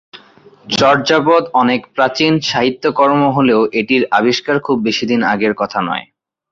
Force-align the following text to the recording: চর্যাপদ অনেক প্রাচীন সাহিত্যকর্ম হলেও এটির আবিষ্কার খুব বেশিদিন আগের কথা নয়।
চর্যাপদ 0.73 1.43
অনেক 1.53 1.81
প্রাচীন 1.95 2.33
সাহিত্যকর্ম 2.49 3.21
হলেও 3.37 3.61
এটির 3.79 4.03
আবিষ্কার 4.11 4.55
খুব 4.59 4.77
বেশিদিন 4.87 5.19
আগের 5.33 5.53
কথা 5.61 5.79
নয়। 5.81 6.05